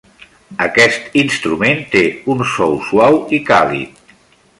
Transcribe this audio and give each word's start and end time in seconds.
Aquest 0.67 1.17
instrument 1.23 1.83
té 1.91 2.01
un 2.35 2.41
so 2.53 2.71
suau 2.87 3.19
i 3.39 3.41
càlid. 3.51 4.01